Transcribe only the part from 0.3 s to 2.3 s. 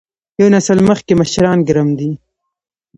یو نسل مخکې مشران ګرم دي.